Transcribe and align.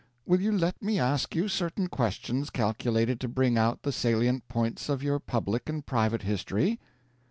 Will 0.25 0.41
you 0.41 0.51
let 0.51 0.81
me 0.81 0.97
ask 0.99 1.35
you 1.35 1.47
certain 1.47 1.85
questions 1.87 2.49
calculated 2.49 3.19
to 3.19 3.27
bring 3.27 3.55
out 3.55 3.83
the 3.83 3.91
salient 3.91 4.47
points 4.47 4.89
of 4.89 5.03
your 5.03 5.19
public 5.19 5.69
and 5.69 5.85
private 5.85 6.23
history?" 6.23 6.79